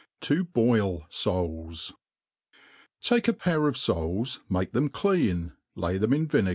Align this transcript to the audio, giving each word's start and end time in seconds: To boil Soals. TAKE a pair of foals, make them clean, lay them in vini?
To 0.21 0.43
boil 0.43 1.05
Soals. 1.11 1.93
TAKE 3.03 3.27
a 3.27 3.33
pair 3.33 3.67
of 3.67 3.77
foals, 3.77 4.39
make 4.49 4.71
them 4.71 4.89
clean, 4.89 5.51
lay 5.75 5.99
them 5.99 6.11
in 6.11 6.27
vini? 6.27 6.49